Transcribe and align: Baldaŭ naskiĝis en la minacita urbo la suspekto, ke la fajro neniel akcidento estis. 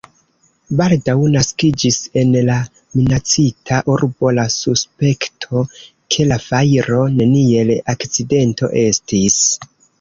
Baldaŭ 0.77 1.13
naskiĝis 1.35 1.99
en 2.21 2.31
la 2.47 2.55
minacita 3.01 3.81
urbo 3.97 4.33
la 4.39 4.47
suspekto, 4.55 5.63
ke 6.15 6.29
la 6.33 6.43
fajro 6.49 7.05
neniel 7.21 7.77
akcidento 7.97 8.75
estis. 8.89 9.41